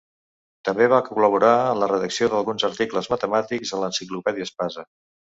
També 0.67 0.85
va 0.93 0.99
col·laborar 1.09 1.51
en 1.73 1.81
la 1.83 1.89
redacció 1.91 2.29
d'alguns 2.31 2.65
articles 2.69 3.09
matemàtics 3.15 3.75
a 3.77 3.83
l'Enciclopèdia 3.83 4.49
Espasa. 4.49 4.87